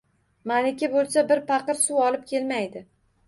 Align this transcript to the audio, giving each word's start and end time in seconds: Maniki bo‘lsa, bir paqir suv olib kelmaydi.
Maniki 0.51 0.89
bo‘lsa, 0.93 1.23
bir 1.33 1.43
paqir 1.51 1.79
suv 1.81 2.01
olib 2.07 2.23
kelmaydi. 2.33 2.83